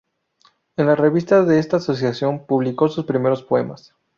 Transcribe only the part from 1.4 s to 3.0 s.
de esta asociación publicó